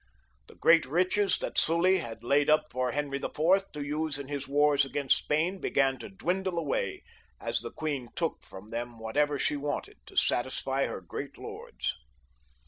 The 0.47 0.55
great 0.55 0.87
riches 0.87 1.37
that 1.37 1.59
Sully 1.59 1.99
had 1.99 2.23
laid 2.23 2.49
up 2.49 2.71
for 2.71 2.89
Henry 2.91 3.19
IV. 3.23 3.71
to 3.71 3.85
use 3.85 4.17
in 4.17 4.29
his 4.29 4.47
wars 4.47 4.83
against 4.83 5.15
Spain 5.19 5.59
began 5.59 5.99
to 5.99 6.09
dwindle 6.09 6.57
away 6.57 7.03
as 7.39 7.59
the 7.59 7.69
queen 7.69 8.09
took 8.15 8.41
from 8.41 8.69
them 8.69 8.97
whatever 8.97 9.37
she 9.37 9.55
wanted 9.55 9.97
to 10.07 10.15
satisfy 10.17 10.87
her 10.87 11.01
great 11.01 11.37
lords. 11.37 11.93